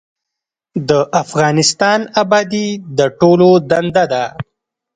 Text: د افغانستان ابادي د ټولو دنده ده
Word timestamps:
د 0.89 0.91
افغانستان 1.23 1.99
ابادي 2.23 2.67
د 2.97 2.99
ټولو 3.19 3.49
دنده 3.69 4.05
ده 4.13 4.23